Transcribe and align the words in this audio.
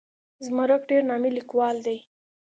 زمرک 0.45 0.81
ډېر 0.89 1.01
نامي 1.09 1.31
لیکوال 1.37 1.75
دی. 1.85 1.97